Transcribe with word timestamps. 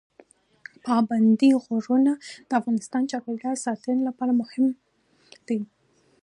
پابندي 0.85 1.49
غرونه 1.63 2.11
د 2.47 2.51
افغانستان 2.59 3.01
د 3.03 3.07
چاپیریال 3.11 3.55
ساتنې 3.65 4.01
لپاره 4.09 4.31
مهم 4.41 4.65
دي. 5.47 5.59